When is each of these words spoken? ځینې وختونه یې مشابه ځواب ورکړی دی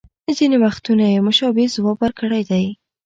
ځینې 0.37 0.57
وختونه 0.63 1.03
یې 1.13 1.19
مشابه 1.27 1.63
ځواب 1.75 1.97
ورکړی 2.01 2.41
دی 2.49 2.65